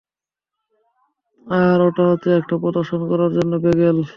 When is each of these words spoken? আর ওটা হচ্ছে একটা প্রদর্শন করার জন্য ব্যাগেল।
আর 1.47 1.77
ওটা 1.87 2.03
হচ্ছে 2.11 2.29
একটা 2.39 2.55
প্রদর্শন 2.57 3.01
করার 3.09 3.31
জন্য 3.33 3.53
ব্যাগেল। 3.63 3.97